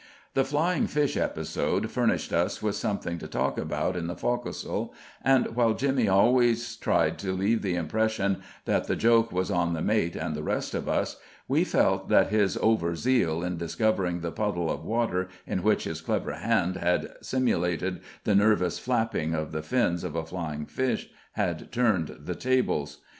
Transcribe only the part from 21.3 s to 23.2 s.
had turned the tables.